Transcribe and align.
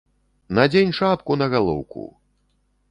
Надзень 0.59 0.95
шапку 1.01 1.39
на 1.43 1.51
галоўку! 1.57 2.09